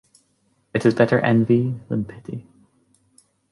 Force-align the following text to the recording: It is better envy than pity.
It 0.73 0.83
is 0.83 0.95
better 0.95 1.19
envy 1.19 1.79
than 1.87 2.05
pity. 2.05 2.47